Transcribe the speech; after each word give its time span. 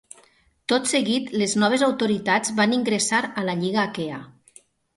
Tot 0.71 0.87
seguit 0.91 1.29
les 1.41 1.53
noves 1.65 1.85
autoritats 1.89 2.55
van 2.63 2.75
ingressar 2.81 3.23
a 3.43 3.47
la 3.51 3.59
Lliga 3.63 3.85
Aquea. 3.87 4.21